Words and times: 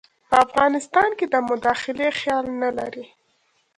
په 0.29 0.35
افغانستان 0.45 1.09
کې 1.17 1.25
د 1.33 1.35
مداخلې 1.49 2.07
خیال 2.19 2.45
نه 2.61 2.69
لري. 2.77 3.05